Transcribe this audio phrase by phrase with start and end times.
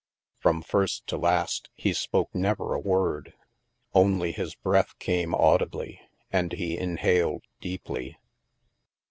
[0.39, 3.33] From first to last, he spoke never a word.
[3.93, 8.17] Only his breath came audibly, and he inhaled deeply.